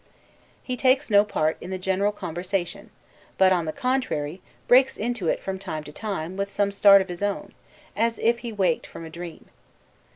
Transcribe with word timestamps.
He 0.63 0.75
takes 0.77 1.11
no 1.11 1.23
part 1.23 1.57
in 1.61 1.69
the 1.69 1.77
general 1.77 2.11
conversation; 2.11 2.89
but, 3.37 3.53
on 3.53 3.65
the 3.65 3.71
contrary, 3.71 4.41
breaks 4.67 4.97
into 4.97 5.27
it 5.27 5.43
from 5.43 5.59
time 5.59 5.83
to 5.83 5.91
time, 5.91 6.37
with 6.37 6.49
some 6.49 6.71
start 6.71 7.01
of 7.03 7.07
his 7.07 7.21
own, 7.21 7.53
as 7.95 8.17
if 8.17 8.39
he 8.39 8.51
waked 8.51 8.87
from 8.87 9.05
a 9.05 9.11
dream. 9.11 9.47